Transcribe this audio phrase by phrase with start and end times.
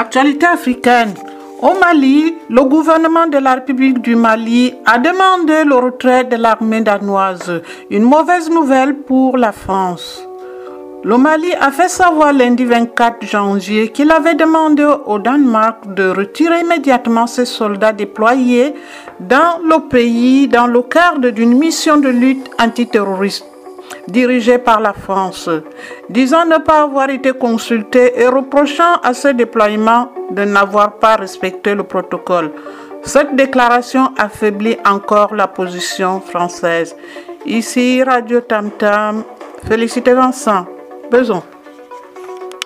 [0.00, 1.12] Actualité africaine.
[1.60, 6.82] Au Mali, le gouvernement de la République du Mali a demandé le retrait de l'armée
[6.82, 7.60] danoise.
[7.90, 10.22] Une mauvaise nouvelle pour la France.
[11.02, 16.60] Le Mali a fait savoir lundi 24 janvier qu'il avait demandé au Danemark de retirer
[16.60, 18.74] immédiatement ses soldats déployés
[19.18, 23.47] dans le pays dans le cadre d'une mission de lutte antiterroriste
[24.06, 25.48] dirigée par la France,
[26.08, 31.74] disant ne pas avoir été consulté et reprochant à ce déploiement de n'avoir pas respecté
[31.74, 32.52] le protocole.
[33.02, 36.96] Cette déclaration affaiblit encore la position française.
[37.46, 39.24] Ici, Radio Tam Tam,
[39.66, 40.66] félicitez Vincent.
[41.10, 41.42] Besoin.